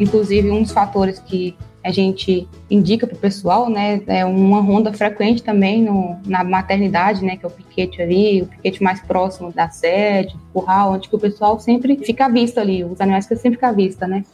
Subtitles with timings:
[0.00, 4.92] Inclusive, um dos fatores que a gente indica para o pessoal, né, é uma ronda
[4.92, 9.50] frequente também no, na maternidade, né, que é o piquete ali, o piquete mais próximo
[9.50, 13.26] da sede, do curral, onde que o pessoal sempre fica à vista ali, os animais
[13.26, 14.24] que sempre ficam à vista, né.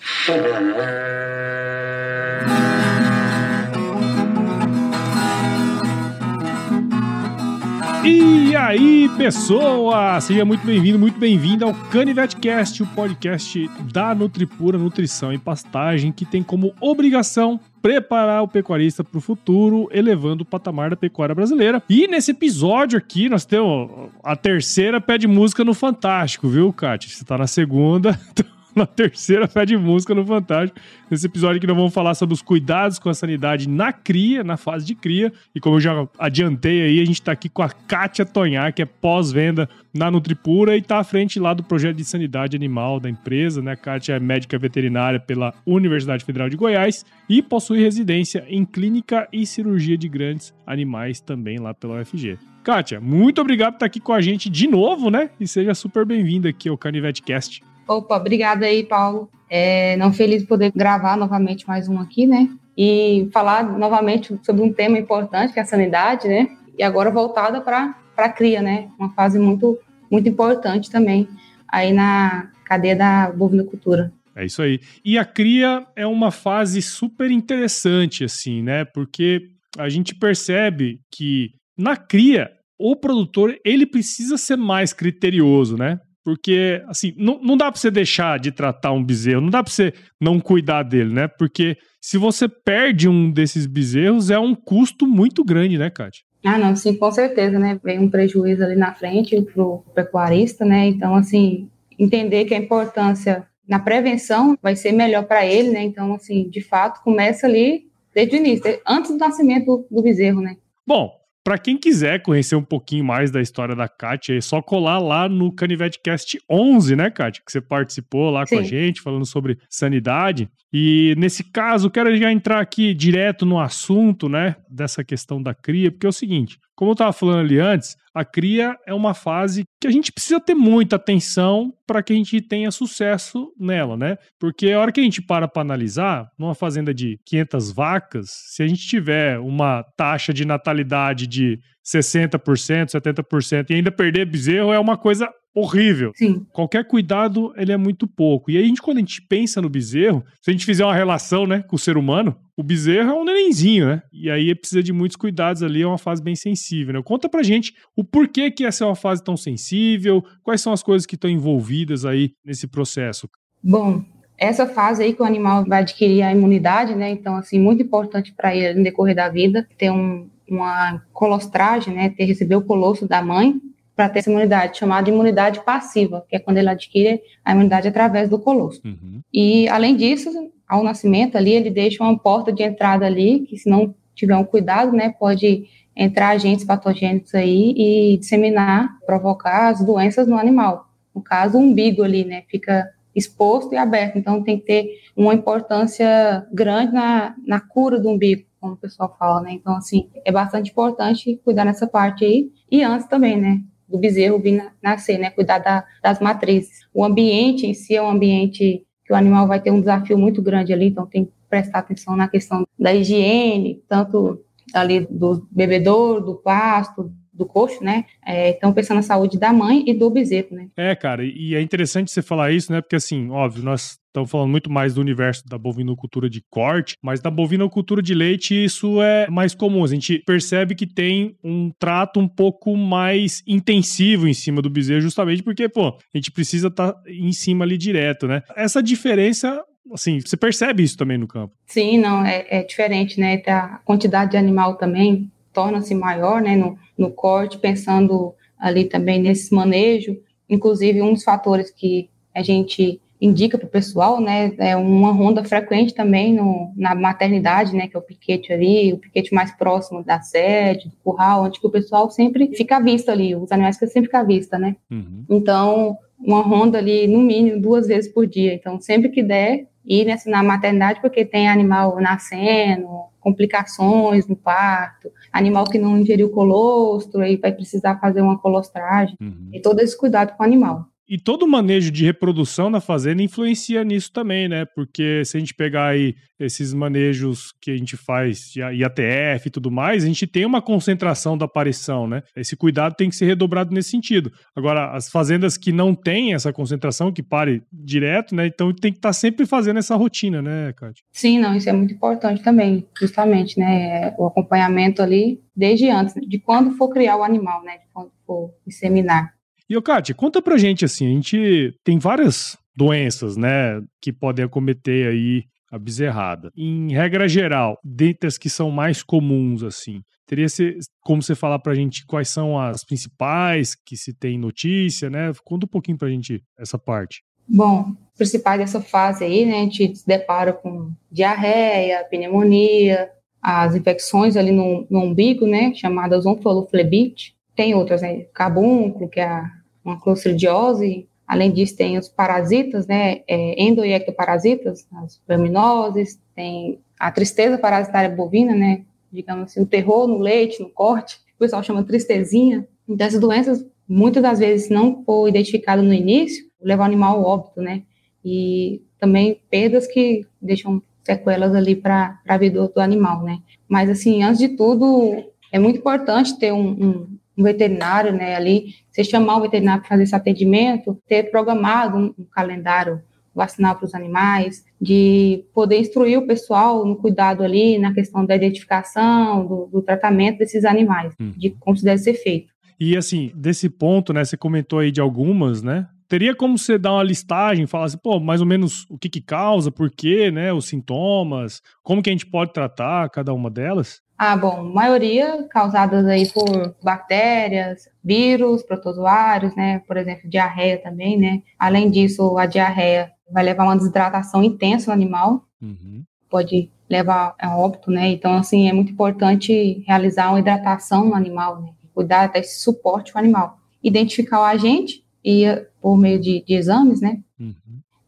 [8.08, 10.20] E aí, pessoa!
[10.20, 16.24] Seja muito bem-vindo, muito bem-vinda ao CanivetCast, o podcast da Nutripura Nutrição e Pastagem, que
[16.24, 21.82] tem como obrigação preparar o pecuarista para o futuro, elevando o patamar da pecuária brasileira.
[21.90, 23.90] E nesse episódio aqui, nós temos
[24.22, 27.10] a terceira pé de música no Fantástico, viu, Kátia?
[27.10, 28.16] Você está na segunda,
[28.76, 30.78] na terceira fé de música no Fantástico.
[31.10, 34.58] Nesse episódio que nós vamos falar sobre os cuidados com a sanidade na cria, na
[34.58, 35.32] fase de cria.
[35.54, 38.82] E como eu já adiantei aí, a gente está aqui com a Kátia Tonhar, que
[38.82, 43.08] é pós-venda na Nutripura e está à frente lá do projeto de sanidade animal da
[43.08, 43.72] empresa, né?
[43.72, 49.26] A Kátia é médica veterinária pela Universidade Federal de Goiás e possui residência em clínica
[49.32, 52.38] e cirurgia de grandes animais também lá pela UFG.
[52.62, 55.30] Kátia, muito obrigado por estar aqui com a gente de novo, né?
[55.40, 57.62] E seja super bem-vinda aqui ao Canivete Cast.
[57.88, 59.30] Opa, obrigada aí, Paulo.
[59.48, 62.48] É, não feliz de poder gravar novamente mais um aqui, né?
[62.76, 66.48] E falar novamente sobre um tema importante, que é a sanidade, né?
[66.76, 68.88] E agora voltada para a cria, né?
[68.98, 69.78] Uma fase muito,
[70.10, 71.28] muito importante também
[71.68, 74.12] aí na cadeia da bovinocultura.
[74.34, 74.80] É isso aí.
[75.04, 78.84] E a cria é uma fase super interessante, assim, né?
[78.84, 85.98] Porque a gente percebe que na cria o produtor ele precisa ser mais criterioso, né?
[86.26, 89.72] Porque, assim, não, não dá para você deixar de tratar um bezerro, não dá para
[89.72, 91.28] você não cuidar dele, né?
[91.28, 96.24] Porque se você perde um desses bezerros, é um custo muito grande, né, Kátia?
[96.44, 97.78] Ah, não, sim, com certeza, né?
[97.80, 100.86] Vem um prejuízo ali na frente pro pecuarista, né?
[100.86, 105.84] Então, assim, entender que a importância na prevenção vai ser melhor para ele, né?
[105.84, 110.56] Então, assim, de fato, começa ali desde o início, antes do nascimento do bezerro, né?
[110.84, 111.12] Bom,
[111.46, 115.28] para quem quiser conhecer um pouquinho mais da história da Kátia, é só colar lá
[115.28, 117.40] no Canivete Cast 11, né, Kátia?
[117.46, 118.56] Que você participou lá Sim.
[118.56, 120.50] com a gente, falando sobre sanidade.
[120.72, 125.92] E nesse caso, quero já entrar aqui direto no assunto, né, dessa questão da cria,
[125.92, 129.64] porque é o seguinte: como eu estava falando ali antes, a cria é uma fase
[129.78, 134.16] que a gente precisa ter muita atenção para que a gente tenha sucesso nela, né?
[134.40, 138.62] Porque a hora que a gente para para analisar, numa fazenda de 500 vacas, se
[138.62, 144.78] a gente tiver uma taxa de natalidade de 60%, 70% e ainda perder bezerro é
[144.78, 146.12] uma coisa horrível.
[146.14, 146.44] Sim.
[146.52, 148.50] Qualquer cuidado, ele é muito pouco.
[148.50, 150.94] E aí, a gente, quando a gente pensa no bezerro, se a gente fizer uma
[150.94, 154.02] relação né, com o ser humano, o bezerro é um nenenzinho, né?
[154.12, 157.02] E aí precisa de muitos cuidados ali, é uma fase bem sensível, né?
[157.02, 160.82] Conta pra gente o porquê que essa é uma fase tão sensível, quais são as
[160.82, 163.28] coisas que estão envolvidas aí nesse processo.
[163.62, 164.04] Bom,
[164.38, 167.10] essa fase aí que o animal vai adquirir a imunidade, né?
[167.10, 172.10] Então, assim, muito importante para ele no decorrer da vida, ter um, uma colostragem, né?
[172.10, 173.60] Ter receber o colosso da mãe,
[173.96, 177.88] para ter essa imunidade, chamada de imunidade passiva, que é quando ele adquire a imunidade
[177.88, 178.82] através do colosso.
[178.84, 179.22] Uhum.
[179.32, 180.30] E, além disso,
[180.68, 184.44] ao nascimento ali, ele deixa uma porta de entrada ali, que se não tiver um
[184.44, 185.64] cuidado, né, pode
[185.96, 190.90] entrar agentes patogênicos aí e disseminar, provocar as doenças no animal.
[191.14, 195.32] No caso, o umbigo ali, né, fica exposto e aberto, então tem que ter uma
[195.32, 200.30] importância grande na, na cura do umbigo, como o pessoal fala, né, então, assim, é
[200.30, 205.30] bastante importante cuidar nessa parte aí, e antes também, né, do bezerro vir nascer, né?
[205.30, 206.86] Cuidar da, das matrizes.
[206.92, 210.42] O ambiente em si é um ambiente que o animal vai ter um desafio muito
[210.42, 214.40] grande ali, então tem que prestar atenção na questão da higiene, tanto
[214.74, 218.04] ali do bebedouro, do pasto, do coxo, né?
[218.24, 220.68] É, então, pensando na saúde da mãe e do bezerro, né?
[220.76, 222.80] É, cara, e é interessante você falar isso, né?
[222.80, 227.20] Porque, assim, óbvio, nós estamos falando muito mais do universo da bovinocultura de corte, mas
[227.20, 229.84] da bovinocultura de leite isso é mais comum.
[229.84, 235.02] A gente percebe que tem um trato um pouco mais intensivo em cima do bezerro,
[235.02, 238.42] justamente porque, pô, a gente precisa estar tá em cima ali direto, né?
[238.56, 239.62] Essa diferença
[239.92, 241.54] assim, você percebe isso também no campo?
[241.66, 243.40] Sim, não, é, é diferente, né?
[243.46, 249.54] A quantidade de animal também torna-se maior, né, no, no corte, pensando ali também nesse
[249.54, 250.20] manejo.
[250.50, 255.42] Inclusive, um dos fatores que a gente indica para o pessoal, né, é uma ronda
[255.44, 260.04] frequente também no, na maternidade, né, que é o piquete ali, o piquete mais próximo
[260.04, 263.78] da sede, do curral, onde que o pessoal sempre fica à vista ali, os animais
[263.78, 264.76] que sempre ficam à vista, né.
[264.90, 265.24] Uhum.
[265.30, 268.54] Então, uma ronda ali, no mínimo, duas vezes por dia.
[268.54, 272.88] Então, sempre que der, ir nessa, na maternidade, porque tem animal nascendo,
[273.20, 279.50] complicações no parto, animal que não ingeriu colostro, aí vai precisar fazer uma colostragem, uhum.
[279.52, 280.86] e todo esse cuidado com o animal.
[281.08, 284.64] E todo o manejo de reprodução na fazenda influencia nisso também, né?
[284.64, 289.70] Porque se a gente pegar aí esses manejos que a gente faz, IATF e tudo
[289.70, 292.22] mais, a gente tem uma concentração da aparição, né?
[292.36, 294.32] Esse cuidado tem que ser redobrado nesse sentido.
[294.54, 298.46] Agora, as fazendas que não têm essa concentração, que pare direto, né?
[298.46, 301.04] Então tem que estar tá sempre fazendo essa rotina, né, Kátia?
[301.12, 304.12] Sim, não, isso é muito importante também, justamente, né?
[304.18, 307.78] O acompanhamento ali desde antes, de quando for criar o animal, né?
[307.78, 309.35] De quando for inseminar.
[309.68, 314.44] E, ô, Kátia, conta pra gente, assim, a gente tem várias doenças, né, que podem
[314.44, 316.50] acometer aí a bezerrada.
[316.56, 321.58] Em regra geral, dentre as que são mais comuns, assim, teria ser, como você falar
[321.58, 325.32] pra gente quais são as principais que se tem notícia, né?
[325.44, 327.22] Conta um pouquinho pra gente essa parte.
[327.48, 333.08] Bom, principais dessa fase aí, né, a gente se depara com diarreia, pneumonia,
[333.40, 338.26] as infecções ali no, no umbigo, né, chamadas onfoloflebite, tem outras, né?
[338.34, 339.42] Cabúnculo, que é
[339.84, 341.08] uma clostridiose.
[341.26, 343.22] Além disso, tem os parasitas, né?
[343.26, 346.20] É, endo e ectoparasitas, as verminoses.
[346.34, 348.84] Tem a tristeza parasitária bovina, né?
[349.10, 351.16] Digamos assim, o terror no leite, no corte.
[351.34, 352.68] O pessoal chama tristezinha.
[352.86, 357.24] Então, essas doenças, muitas das vezes, não for identificada no início, leva o animal ao
[357.24, 357.82] óbito, né?
[358.24, 363.38] E também perdas que deixam sequelas ali para a vida do animal, né?
[363.68, 368.74] Mas, assim, antes de tudo, é muito importante ter um, um, um veterinário, né, ali,
[368.90, 373.02] você chamar o veterinário para fazer esse atendimento, ter programado um, um calendário
[373.34, 378.34] vacinal para os animais, de poder instruir o pessoal no cuidado ali, na questão da
[378.34, 381.32] identificação, do, do tratamento desses animais, hum.
[381.36, 382.50] de como isso deve ser feito.
[382.80, 385.86] E assim, desse ponto, né, você comentou aí de algumas, né?
[386.08, 389.20] Teria como você dar uma listagem, falar assim, pô, mais ou menos o que que
[389.20, 394.00] causa, por quê, né, os sintomas, como que a gente pode tratar cada uma delas?
[394.18, 399.80] Ah, bom, maioria causadas aí por bactérias, vírus, protozoários, né?
[399.86, 401.42] Por exemplo, diarreia também, né?
[401.58, 406.02] Além disso, a diarreia vai levar a uma desidratação intensa no animal, uhum.
[406.30, 408.08] pode levar a óbito, né?
[408.08, 411.72] Então, assim, é muito importante realizar uma hidratação no animal, né?
[411.92, 413.58] Cuidar até esse suporte ao animal.
[413.82, 415.44] Identificar o agente e
[415.80, 417.20] por meio de, de exames, né?
[417.38, 417.54] Uhum.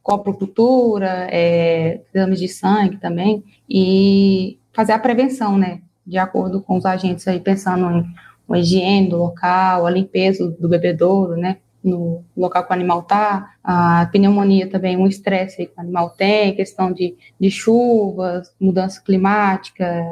[0.02, 5.82] Coprocultura, é, exames de sangue também, e fazer a prevenção, né?
[6.08, 8.04] De acordo com os agentes aí, pensando em
[8.48, 13.54] uma higiene do local, a limpeza do bebedouro, né, no local que o animal está,
[13.62, 20.04] a pneumonia também, um estresse que o animal tem, questão de, de chuvas, mudança climática,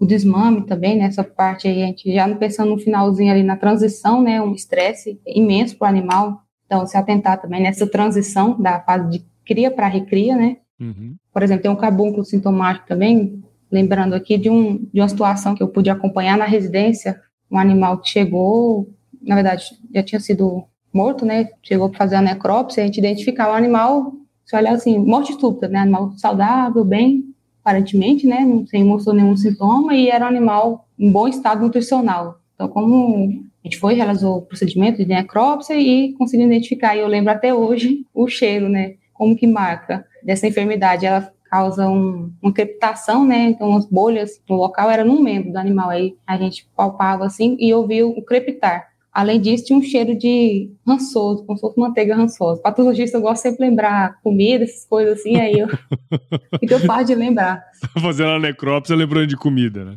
[0.00, 3.56] o desmame também, nessa né, parte aí, a gente já pensando no finalzinho ali na
[3.56, 8.80] transição, né, um estresse imenso para o animal, então se atentar também nessa transição da
[8.80, 11.14] fase de cria para recria, né, uhum.
[11.32, 15.62] por exemplo, tem um cabúnculo sintomático também, lembrando aqui de, um, de uma situação que
[15.62, 17.20] eu pude acompanhar na residência,
[17.50, 18.88] um animal que chegou,
[19.22, 19.64] na verdade,
[19.94, 21.48] já tinha sido morto, né?
[21.62, 24.12] Chegou para fazer a necrópsia, a gente identificava o animal,
[24.44, 25.80] se olhar assim, morte súbita, né?
[25.80, 27.24] Animal saudável, bem,
[27.60, 28.40] aparentemente, né?
[28.40, 32.40] Não sem mostrou nenhum sintoma e era um animal em bom estado nutricional.
[32.54, 37.08] Então, como a gente foi, realizou o procedimento de necrópsia e conseguiu identificar, e eu
[37.08, 38.94] lembro até hoje o cheiro, né?
[39.12, 41.06] Como que marca dessa enfermidade.
[41.06, 43.50] Ela causa um, uma crepitação, né?
[43.50, 45.90] Então, as bolhas no local era num membro do animal.
[45.90, 48.88] Aí a gente palpava assim e ouvia o crepitar.
[49.16, 52.60] Além disso, tinha um cheiro de rançoso, como se fosse manteiga rançosa.
[52.60, 55.68] Patologista, eu gosto sempre de lembrar comida, essas coisas assim, aí eu
[56.60, 57.64] fico eu faço de lembrar.
[57.98, 59.96] Fazendo a necrópsia lembrando de comida, né?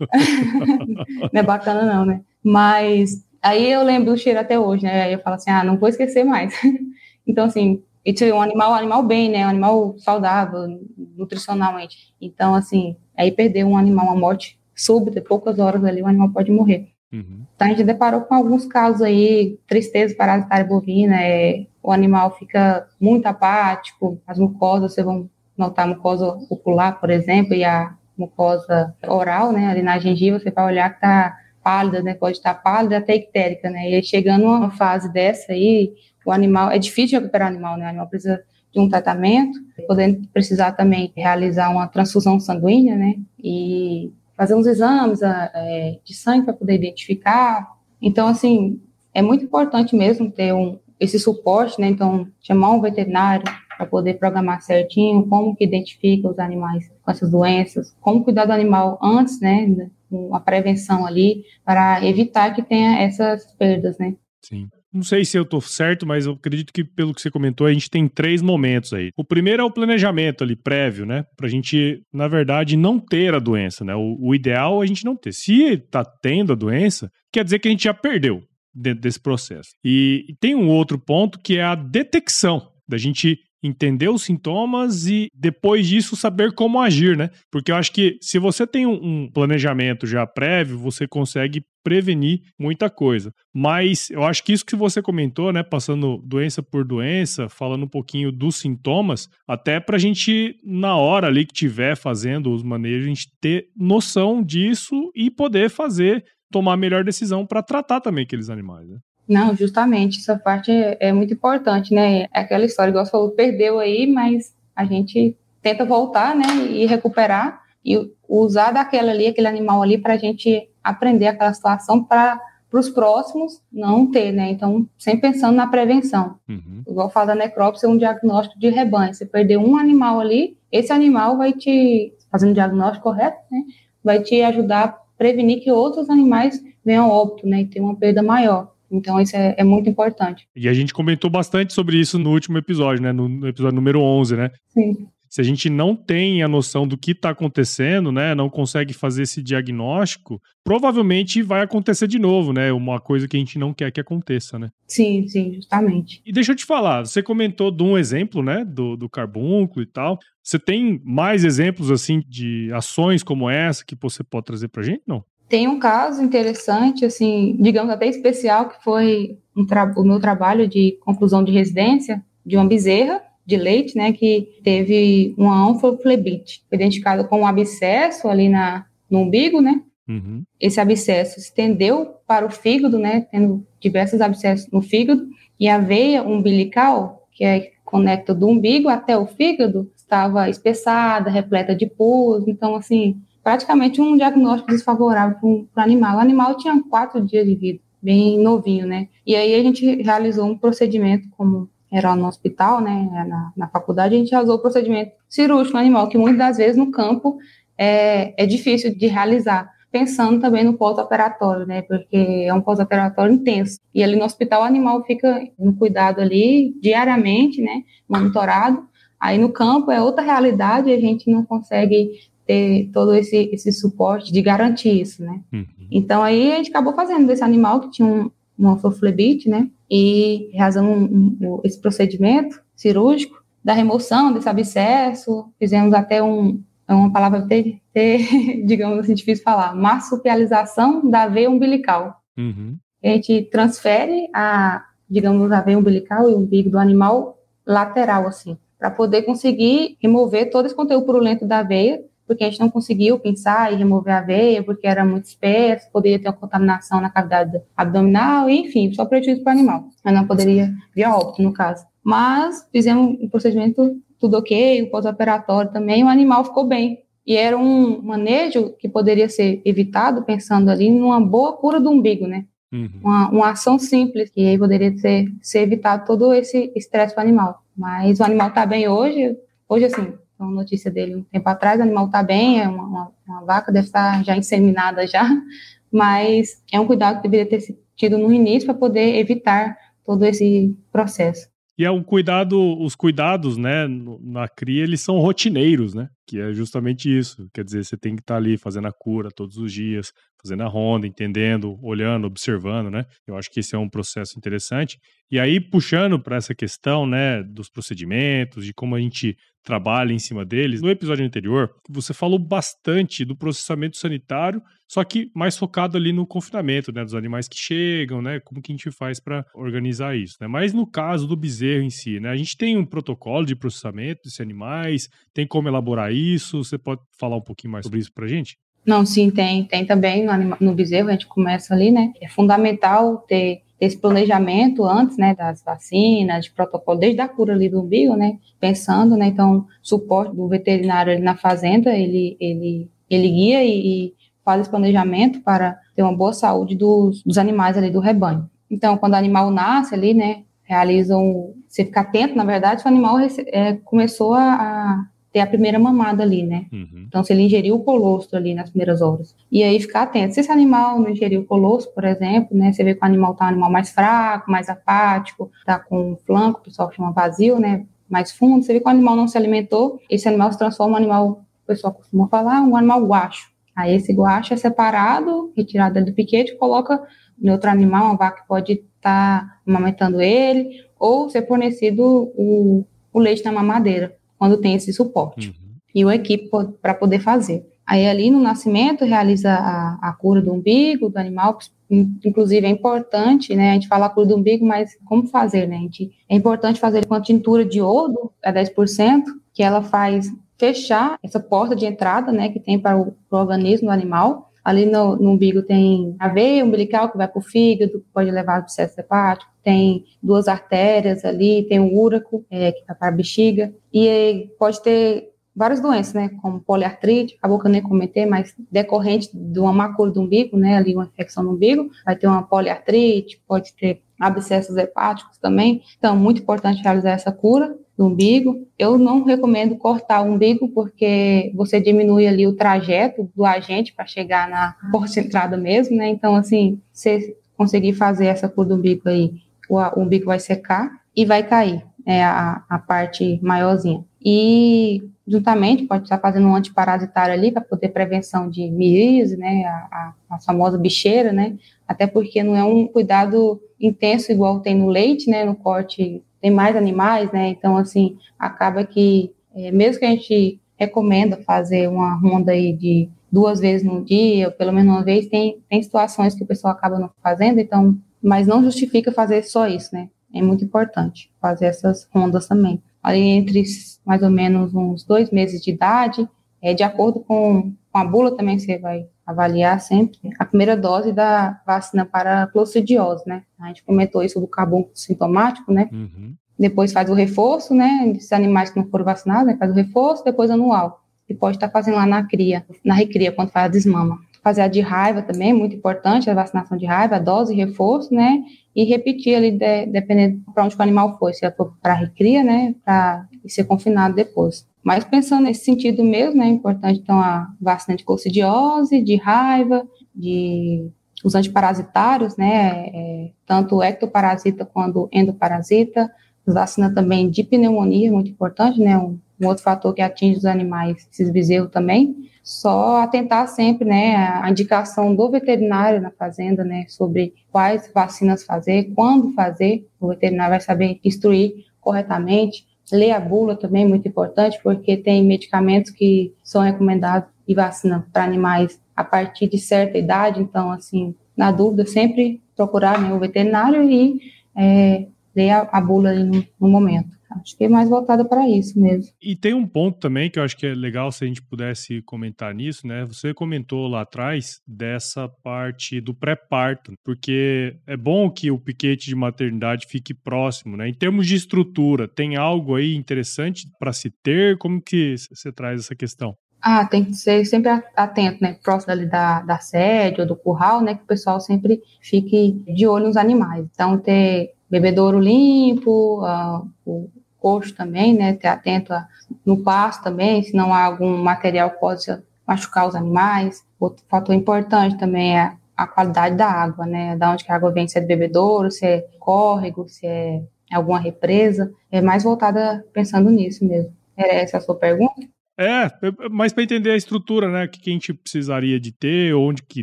[1.32, 2.20] não é bacana não, né?
[2.44, 5.04] Mas aí eu lembro do cheiro até hoje, né?
[5.04, 6.52] Aí eu falo assim, ah, não vou esquecer mais.
[7.26, 9.46] então, assim, e um animal, um animal bem, né?
[9.46, 10.80] Um animal saudável,
[11.16, 12.14] nutricionalmente.
[12.20, 16.50] Então, assim, aí perder um animal, uma morte súbita, poucas horas ali, o animal pode
[16.50, 16.88] morrer.
[17.12, 17.44] Uhum.
[17.54, 22.86] Então, a gente deparou com alguns casos aí, tristeza parasitária bovina, é, o animal fica
[23.00, 28.94] muito apático, as mucosas, vocês vão notar a mucosa ocular, por exemplo, e a mucosa
[29.06, 32.98] oral, né, ali na gengiva, você vai olhar que tá pálida, né, pode estar pálida
[32.98, 35.92] até ictérica, né, e aí, chegando a uma fase dessa aí,
[36.28, 37.86] o animal, é difícil recuperar o animal, né?
[37.86, 43.14] O animal precisa de um tratamento, podendo precisar também realizar uma transfusão sanguínea, né?
[43.42, 47.66] E fazer uns exames é, de sangue para poder identificar.
[48.00, 48.78] Então, assim,
[49.14, 51.88] é muito importante mesmo ter um, esse suporte, né?
[51.88, 53.44] Então, chamar um veterinário
[53.78, 58.52] para poder programar certinho como que identifica os animais com essas doenças, como cuidar do
[58.52, 59.88] animal antes, né?
[60.32, 64.14] A prevenção ali, para evitar que tenha essas perdas, né?
[64.42, 64.68] Sim.
[64.92, 67.72] Não sei se eu tô certo, mas eu acredito que pelo que você comentou, a
[67.72, 69.10] gente tem três momentos aí.
[69.16, 71.24] O primeiro é o planejamento ali, prévio, né?
[71.36, 73.94] Pra gente, na verdade, não ter a doença, né?
[73.94, 75.32] O, o ideal é a gente não ter.
[75.32, 78.42] Se tá tendo a doença, quer dizer que a gente já perdeu.
[78.74, 79.70] dentro desse processo.
[79.84, 85.06] E, e tem um outro ponto que é a detecção, da gente entender os sintomas
[85.06, 87.30] e depois disso saber como agir, né?
[87.50, 92.90] Porque eu acho que se você tem um, planejamento já prévio, você consegue prevenir muita
[92.90, 93.32] coisa.
[93.54, 97.88] Mas eu acho que isso que você comentou, né, passando doença por doença, falando um
[97.88, 103.06] pouquinho dos sintomas, até para a gente na hora ali que tiver fazendo os manejos,
[103.06, 108.24] a gente ter noção disso e poder fazer tomar a melhor decisão para tratar também
[108.24, 108.88] aqueles animais.
[108.88, 108.98] Né?
[109.28, 112.22] Não, justamente, essa parte é, é, muito importante, né?
[112.32, 116.46] É aquela história, igual você falou, perdeu aí, mas a gente tenta voltar, né?
[116.70, 122.02] E recuperar e usar daquela ali, aquele animal ali, para a gente aprender aquela situação
[122.02, 122.40] para
[122.72, 124.50] os próximos não ter, né?
[124.50, 126.36] Então, sempre pensando na prevenção.
[126.48, 126.82] Uhum.
[126.88, 129.12] Igual fala da necrópsia, é um diagnóstico de rebanho.
[129.12, 133.62] Você perder um animal ali, esse animal vai te, fazendo o diagnóstico correto, né?
[134.02, 137.60] Vai te ajudar a prevenir que outros animais venham óbito, né?
[137.60, 138.72] E ter uma perda maior.
[138.90, 140.48] Então, isso é, é, muito importante.
[140.56, 143.12] E a gente comentou bastante sobre isso no último episódio, né?
[143.12, 144.50] No, no episódio número 11, né?
[144.68, 145.08] Sim.
[145.28, 148.34] Se a gente não tem a noção do que está acontecendo, né?
[148.34, 152.72] Não consegue fazer esse diagnóstico, provavelmente vai acontecer de novo, né?
[152.72, 154.70] Uma coisa que a gente não quer que aconteça, né?
[154.86, 156.22] Sim, sim, justamente.
[156.24, 158.64] E deixa eu te falar, você comentou de um exemplo, né?
[158.64, 160.18] Do, do carbúnculo e tal.
[160.42, 165.02] Você tem mais exemplos, assim, de ações como essa que você pode trazer pra gente?
[165.06, 165.22] Não?
[165.48, 170.98] Tem um caso interessante, assim, digamos até especial, que foi um o meu trabalho de
[171.00, 177.40] conclusão de residência de uma bezerra de leite, né, que teve uma onfoflebite, identificada com
[177.40, 180.42] um abscesso ali na, no umbigo, né, uhum.
[180.60, 185.26] esse abscesso estendeu para o fígado, né, tendo diversos abscessos no fígado,
[185.58, 191.74] e a veia umbilical, que é conecta do umbigo até o fígado, estava espessada, repleta
[191.74, 195.36] de pus, então, assim, praticamente um diagnóstico desfavorável
[195.74, 196.16] para o animal.
[196.16, 199.08] O animal tinha quatro dias de vida, bem novinho, né?
[199.26, 204.14] E aí a gente realizou um procedimento, como era no hospital, né, na, na faculdade,
[204.14, 207.38] a gente realizou o procedimento cirúrgico no animal, que muitas das vezes no campo
[207.78, 211.82] é, é difícil de realizar pensando também no pós-operatório, né?
[211.82, 213.80] Porque é um pós-operatório intenso.
[213.94, 217.82] E ali no hospital o animal fica no cuidado ali diariamente, né?
[218.08, 218.86] Monitorado.
[219.18, 222.10] Aí no campo é outra realidade, a gente não consegue
[222.48, 225.40] ter todo esse, esse suporte de garantir isso, né?
[225.52, 225.66] Uhum.
[225.90, 229.68] Então aí a gente acabou fazendo desse animal que tinha um, uma flebite, né?
[229.90, 236.94] E realizando um, um, esse procedimento cirúrgico da remoção desse abscesso, fizemos até um, é
[236.94, 238.18] uma palavra ter, ter
[238.64, 242.22] digamos assim, difícil falar, marsupialização da veia umbilical.
[242.36, 242.78] Uhum.
[243.04, 248.56] A gente transfere a, digamos, a veia umbilical e o umbigo do animal lateral, assim,
[248.78, 253.18] para poder conseguir remover todo esse conteúdo purulento da veia porque a gente não conseguiu
[253.18, 257.58] pensar e remover a veia, porque era muito espesso, poderia ter uma contaminação na cavidade
[257.74, 259.84] abdominal, enfim, só prejuízo para o animal.
[260.04, 261.86] Eu não poderia vir a óbito, no caso.
[262.04, 266.98] Mas fizemos o um procedimento tudo ok, o pós-operatório também, o animal ficou bem.
[267.26, 272.26] E era um manejo que poderia ser evitado pensando ali numa boa cura do umbigo,
[272.26, 272.44] né?
[272.70, 272.90] Uhum.
[273.02, 277.26] Uma, uma, ação simples, que aí poderia ser, ser evitado todo esse estresse para o
[277.26, 277.62] animal.
[277.76, 279.36] Mas o animal está bem hoje,
[279.68, 283.12] hoje assim, uma notícia dele um tempo atrás, o animal está bem, é uma, uma,
[283.26, 285.28] uma, vaca, deve estar já inseminada já,
[285.92, 290.76] mas é um cuidado que deveria ter tido no início para poder evitar todo esse
[290.92, 291.48] processo.
[291.76, 293.86] E é um cuidado, os cuidados, né,
[294.20, 296.08] na cria, eles são rotineiros, né?
[296.28, 297.48] Que é justamente isso.
[297.54, 300.62] Quer dizer, você tem que estar tá ali fazendo a cura todos os dias, fazendo
[300.62, 303.06] a ronda, entendendo, olhando, observando, né?
[303.26, 304.98] Eu acho que esse é um processo interessante.
[305.30, 309.36] E aí, puxando para essa questão, né, dos procedimentos, de como a gente
[309.68, 310.80] trabalha em cima deles.
[310.80, 316.26] No episódio anterior, você falou bastante do processamento sanitário, só que mais focado ali no
[316.26, 320.36] confinamento, né, dos animais que chegam, né, como que a gente faz para organizar isso,
[320.40, 320.46] né?
[320.48, 324.22] Mas no caso do bezerro em si, né, a gente tem um protocolo de processamento
[324.24, 326.62] desses animais, tem como elaborar isso?
[326.62, 328.56] Você pode falar um pouquinho mais sobre isso para a gente?
[328.86, 332.12] Não, sim, tem, tem também no, anima, no bezerro, a gente começa ali, né?
[332.20, 337.68] É fundamental ter esse planejamento antes, né, das vacinas, de protocolo, desde a cura ali
[337.68, 343.28] do umbigo, né, pensando, né, então, suporte do veterinário ali na fazenda, ele, ele, ele
[343.28, 347.90] guia e, e faz esse planejamento para ter uma boa saúde dos, dos animais ali
[347.90, 348.50] do rebanho.
[348.70, 352.90] Então, quando o animal nasce ali, né, realizam, você fica atento, na verdade, se o
[352.90, 356.66] animal é, começou a, ter a primeira mamada ali, né?
[356.72, 357.04] Uhum.
[357.06, 359.34] Então, se ele ingeriu o colostro ali nas primeiras horas.
[359.50, 360.34] E aí ficar atento.
[360.34, 362.72] Se esse animal não ingeriu o colostro, por exemplo, né?
[362.72, 366.16] Você vê que o animal tá um animal mais fraco, mais apático, tá com o
[366.16, 367.84] flanco, o pessoal chama vazio, né?
[368.08, 368.64] Mais fundo.
[368.64, 371.28] Você vê que o animal não se alimentou, esse animal se transforma em um animal,
[371.64, 373.50] o pessoal costuma falar, um animal guacho.
[373.76, 377.00] Aí esse guacho é separado, retirado do piquete, coloca
[377.40, 383.20] em outro animal, uma vaca pode estar tá amamentando ele, ou ser fornecido o, o
[383.20, 385.48] leite na mamadeira, quando tem esse suporte.
[385.48, 385.54] Uhum.
[385.94, 386.48] E uma equipe
[386.80, 387.66] para poder fazer.
[387.86, 391.58] Aí ali no nascimento realiza a, a cura do umbigo do animal,
[391.90, 395.78] inclusive é importante, né, a gente fala a cura do umbigo, mas como fazer, né,
[395.78, 399.22] gente, é importante fazer com a tintura de iodo, a 10%,
[399.54, 403.40] que ela faz fechar essa porta de entrada, né, que tem para o, para o
[403.40, 407.42] organismo do animal, ali no, no, umbigo tem a veia umbilical que vai para o
[407.42, 412.84] fígado, pode levar ao processo hepático, tem duas artérias ali, tem o úraco, é, que
[412.86, 417.70] vai para a bexiga, e pode ter várias doenças, né, como poliartrite, acabou que eu
[417.72, 421.90] nem comentei, mas decorrente de uma macula do umbigo, né, ali uma infecção no umbigo,
[422.04, 427.76] vai ter uma poliartrite, pode ter abscessos hepáticos também, então muito importante realizar essa cura
[427.98, 428.64] do umbigo.
[428.78, 434.06] Eu não recomendo cortar o umbigo porque você diminui ali o trajeto do agente para
[434.06, 438.74] chegar na porta de entrada mesmo, né, então assim, se conseguir fazer essa cura do
[438.76, 439.32] umbigo aí,
[439.68, 444.04] o, umbigo vai secar e vai cair, é a, a parte maiorzinha.
[444.24, 450.14] E juntamente pode estar fazendo um antiparasitário ali para poder prevenção de miríase, né, a,
[450.30, 455.28] a, famosa bicheira, né, até porque não é um cuidado intenso igual tem no leite,
[455.28, 460.10] né, no corte tem mais animais, né, então assim acaba que é, mesmo que a
[460.10, 465.04] gente recomenda fazer uma ronda aí de duas vezes no dia, ou pelo menos uma
[465.04, 469.42] vez, tem, tem situações que o pessoal acaba não fazendo, então, mas não justifica fazer
[469.42, 472.82] só isso, né, é muito importante fazer essas rondas também.
[473.02, 473.62] Ali entre
[474.04, 476.28] mais ou menos uns dois meses de idade,
[476.60, 481.12] é, de acordo com, com a bula também você vai avaliar sempre a primeira dose
[481.12, 483.42] da vacina para clostridiose, né?
[483.60, 485.88] A gente comentou isso do carbon sintomático, né?
[485.92, 486.34] Uhum.
[486.58, 488.12] Depois faz o reforço, né?
[488.16, 489.56] Esses animais que não foram vacinados, né?
[489.58, 491.04] faz o reforço, depois anual.
[491.28, 494.18] E pode estar fazendo lá na cria, na recria, quando faz a desmama.
[494.42, 498.42] Fazer a de raiva também, muito importante, a vacinação de raiva, a dose reforço, né?
[498.78, 502.76] e repetir ali, de, dependendo para onde o animal foi, se é para recria, né,
[502.84, 504.68] para ser confinado depois.
[504.84, 509.84] Mas pensando nesse sentido mesmo, né, é importante, então, a vacina de coccidiose, de raiva,
[510.14, 510.88] de
[511.24, 516.08] os antiparasitários, né, é, tanto ectoparasita quanto endoparasita,
[516.46, 521.08] vacina também de pneumonia, muito importante, né, um, um outro fator que atinge os animais,
[521.10, 527.34] esses bezerros também, só atentar sempre, né, a indicação do veterinário na fazenda, né, sobre
[527.52, 533.86] quais vacinas fazer, quando fazer, o veterinário vai saber instruir corretamente, ler a bula também
[533.86, 539.58] muito importante, porque tem medicamentos que são recomendados e vacina para animais a partir de
[539.58, 544.20] certa idade, então, assim, na dúvida, sempre procurar né, o veterinário e
[544.56, 545.06] é,
[545.38, 547.16] ler a, a bula ali no, no momento.
[547.30, 549.12] Acho que é mais voltada para isso mesmo.
[549.22, 552.00] E tem um ponto também que eu acho que é legal se a gente pudesse
[552.02, 553.04] comentar nisso, né?
[553.04, 559.14] Você comentou lá atrás dessa parte do pré-parto, porque é bom que o piquete de
[559.14, 560.88] maternidade fique próximo, né?
[560.88, 564.56] Em termos de estrutura, tem algo aí interessante para se ter?
[564.56, 566.34] Como que você traz essa questão?
[566.60, 568.58] Ah, tem que ser sempre atento, né?
[568.62, 570.94] Próximo ali da, da sede ou do curral, né?
[570.96, 573.64] Que o pessoal sempre fique de olho nos animais.
[573.72, 578.34] Então, ter bebedouro limpo, uh, o coxo também, né?
[578.34, 579.06] Ter atento a,
[579.46, 583.64] no pasto também, se não há algum material que possa machucar os animais.
[583.78, 587.16] Outro fator importante também é a qualidade da água, né?
[587.16, 590.42] Da onde que a água vem, se é de bebedouro, se é córrego, se é
[590.72, 591.72] alguma represa.
[591.90, 593.92] É mais voltada pensando nisso mesmo.
[594.16, 595.37] Era essa a sua pergunta?
[595.58, 595.90] É,
[596.30, 599.82] mas para entender a estrutura, né, que a gente precisaria de ter, onde que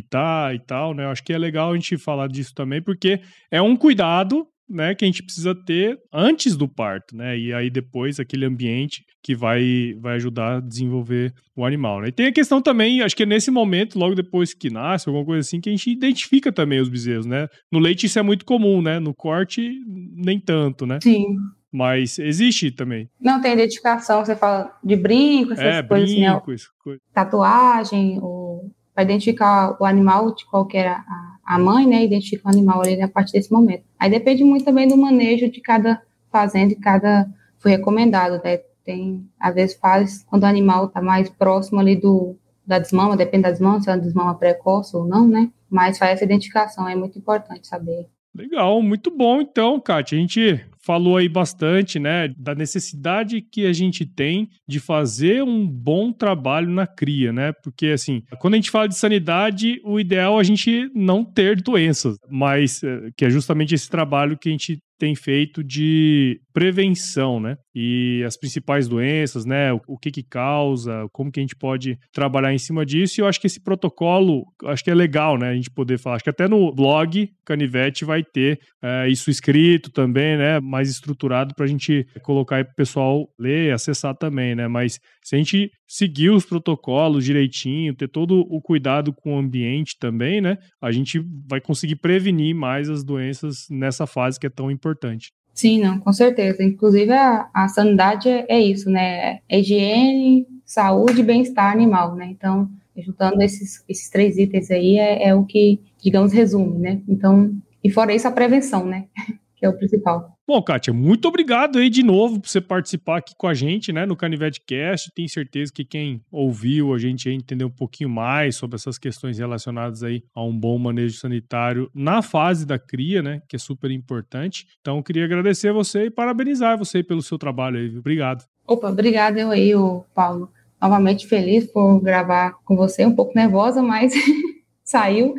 [0.00, 3.20] tá e tal, né, eu acho que é legal a gente falar disso também, porque
[3.50, 7.38] é um cuidado né, que a gente precisa ter antes do parto, né?
[7.38, 12.08] E aí depois aquele ambiente que vai, vai ajudar a desenvolver o animal, né?
[12.08, 15.24] E tem a questão também, acho que é nesse momento, logo depois que nasce, alguma
[15.24, 17.46] coisa assim, que a gente identifica também os bezerros, né?
[17.70, 18.98] No leite isso é muito comum, né?
[18.98, 20.98] No corte, nem tanto, né?
[21.02, 21.36] Sim.
[21.72, 23.10] Mas existe também.
[23.20, 26.96] Não, tem identificação, você fala de brinco, essas é, coisas assim, brinco, né?
[27.12, 32.80] tatuagem, ou para identificar o animal de qualquer a, a mãe, né, identifica o animal
[32.80, 33.84] ali a partir desse momento.
[33.98, 36.02] Aí depende muito também do manejo de cada
[36.32, 38.58] fazenda e cada foi recomendado, né?
[38.84, 43.44] Tem, às vezes faz quando o animal está mais próximo ali do da desmama, depende
[43.44, 45.50] da desmama, se é uma desmama precoce ou não, né?
[45.70, 48.08] Mas faz essa identificação, é muito importante saber.
[48.34, 50.18] Legal, muito bom então, Kátia.
[50.18, 55.66] A gente falou aí bastante, né, da necessidade que a gente tem de fazer um
[55.66, 57.52] bom trabalho na cria, né?
[57.64, 61.60] Porque assim, quando a gente fala de sanidade, o ideal é a gente não ter
[61.60, 67.38] doenças, mas eh, que é justamente esse trabalho que a gente tem feito de prevenção,
[67.38, 67.56] né?
[67.74, 69.72] E as principais doenças, né?
[69.72, 73.20] O, o, que que causa, como que a gente pode trabalhar em cima disso.
[73.20, 75.50] E eu acho que esse protocolo, acho que é legal, né?
[75.50, 76.16] A gente poder falar.
[76.16, 80.60] Acho que até no blog Canivete vai ter é, isso escrito também, né?
[80.60, 84.66] Mais estruturado para a gente colocar aí para o pessoal ler, acessar também, né?
[84.68, 89.96] Mas se a gente seguir os protocolos direitinho, ter todo o cuidado com o ambiente
[89.98, 90.58] também, né?
[90.80, 95.32] A gente vai conseguir prevenir mais as doenças nessa fase que é tão importante.
[95.54, 96.62] Sim, não, com certeza.
[96.62, 99.38] Inclusive, a, a sanidade é, é isso, né?
[99.48, 102.26] É higiene, saúde e bem-estar animal, né?
[102.30, 107.02] Então, juntando esses, esses três itens aí é, é o que, digamos, resume, né?
[107.08, 109.06] Então, e fora isso, a prevenção, né?
[109.56, 110.35] que é o principal.
[110.48, 114.06] Bom, Kátia, muito obrigado aí de novo por você participar aqui com a gente, né,
[114.06, 115.10] no Canivete Cast.
[115.12, 120.04] Tenho certeza que quem ouviu a gente entender um pouquinho mais sobre essas questões relacionadas
[120.04, 124.68] aí a um bom manejo sanitário na fase da cria, né, que é super importante.
[124.80, 127.98] Então, queria agradecer você e parabenizar você pelo seu trabalho aí.
[127.98, 128.44] Obrigado.
[128.64, 129.72] Opa, obrigado eu aí,
[130.14, 130.48] Paulo.
[130.80, 134.12] Novamente feliz por gravar com você, um pouco nervosa, mas
[134.84, 135.34] saiu.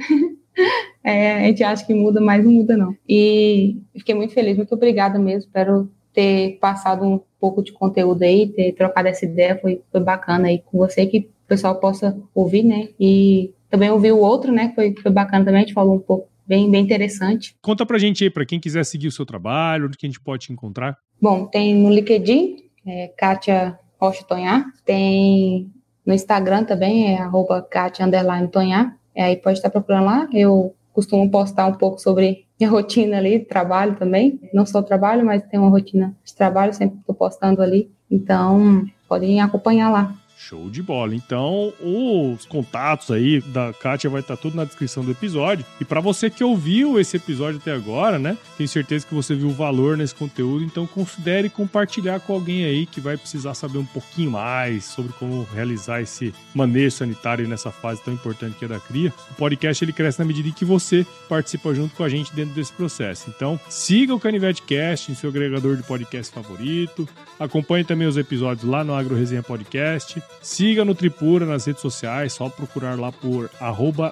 [1.04, 2.96] É, a gente acha que muda, mas não muda não.
[3.08, 5.48] E fiquei muito feliz, muito obrigada mesmo.
[5.48, 10.48] Espero ter passado um pouco de conteúdo aí, ter trocado essa ideia, foi, foi bacana
[10.48, 12.90] aí com você, que o pessoal possa ouvir, né?
[13.00, 14.72] E também ouvir o outro, né?
[14.76, 17.56] Foi, foi bacana também, a gente falou um pouco bem, bem interessante.
[17.62, 20.20] Conta pra gente aí, para quem quiser seguir o seu trabalho, onde que a gente
[20.20, 20.98] pode te encontrar.
[21.22, 25.72] Bom, tem no LinkedIn, é, Kátia Rocha Tonhar, tem
[26.06, 28.06] no Instagram também, é arroba Kátia
[28.52, 30.28] Tonhar, aí pode estar procurando lá.
[30.34, 34.40] Eu costumo postar um pouco sobre minha rotina ali, trabalho também.
[34.54, 37.92] Não só trabalho, mas tem uma rotina de trabalho, sempre estou postando ali.
[38.10, 40.16] Então, podem acompanhar lá.
[40.38, 41.16] Show de bola.
[41.16, 45.66] Então, os contatos aí da Kátia vai estar tudo na descrição do episódio.
[45.82, 48.38] E para você que ouviu esse episódio até agora, né?
[48.56, 52.86] Tenho certeza que você viu o valor nesse conteúdo, então considere compartilhar com alguém aí
[52.86, 58.04] que vai precisar saber um pouquinho mais sobre como realizar esse manejo sanitário nessa fase
[58.04, 59.12] tão importante que é da cria.
[59.32, 62.54] O podcast ele cresce na medida em que você participa junto com a gente dentro
[62.54, 63.30] desse processo.
[63.36, 67.10] Então, siga o Canivete Cast em seu agregador de podcast favorito.
[67.40, 70.22] Acompanhe também os episódios lá no Agro Resenha Podcast.
[70.42, 73.52] Siga a Nutripura nas redes sociais, só procurar lá por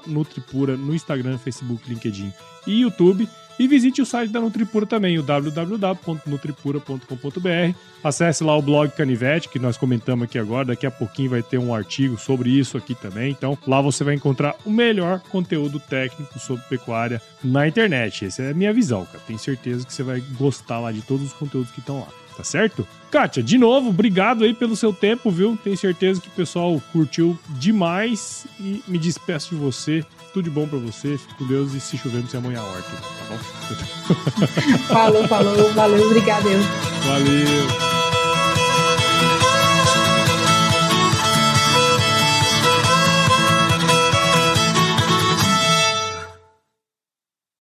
[0.06, 2.34] Nutripura no Instagram, Facebook, LinkedIn
[2.68, 3.26] e YouTube.
[3.58, 7.78] E visite o site da Nutripura também, o www.nutripura.com.br.
[8.04, 10.66] Acesse lá o blog Canivete, que nós comentamos aqui agora.
[10.66, 13.32] Daqui a pouquinho vai ter um artigo sobre isso aqui também.
[13.32, 18.26] Então, lá você vai encontrar o melhor conteúdo técnico sobre pecuária na internet.
[18.26, 19.24] Essa é a minha visão, cara.
[19.26, 22.44] Tenho certeza que você vai gostar lá de todos os conteúdos que estão lá tá
[22.44, 22.88] certo?
[23.12, 25.58] Kátia, de novo, obrigado aí pelo seu tempo, viu?
[25.64, 30.04] Tenho certeza que o pessoal curtiu demais e me despeço de você.
[30.34, 32.90] Tudo de bom pra você, fique com Deus e se chover, você amanhã a horta,
[32.92, 34.88] tá bom?
[34.94, 36.50] falou, falou, valeu, obrigado.
[37.06, 37.95] Valeu.